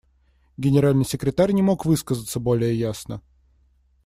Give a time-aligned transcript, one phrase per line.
[0.57, 3.21] Генеральный секретарь не мог высказаться более ясно.